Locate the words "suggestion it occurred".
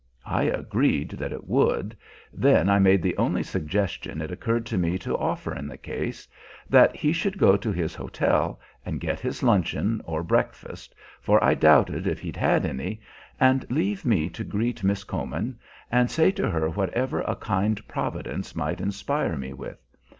3.43-4.65